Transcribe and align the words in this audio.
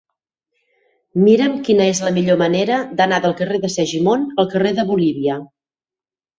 Mira'm 1.25 1.57
quina 1.67 1.85
és 1.91 2.01
la 2.07 2.15
millor 2.17 2.41
manera 2.43 2.81
d'anar 3.03 3.21
del 3.27 3.37
carrer 3.43 3.63
de 3.69 3.73
Segimon 3.77 4.27
al 4.45 4.53
carrer 4.57 4.75
de 4.83 4.89
Bolívia. 4.93 5.41